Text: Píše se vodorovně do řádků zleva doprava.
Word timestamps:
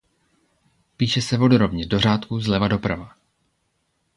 Píše 0.97 1.21
se 1.21 1.37
vodorovně 1.37 1.85
do 1.85 1.99
řádků 1.99 2.39
zleva 2.39 2.67
doprava. 2.67 3.13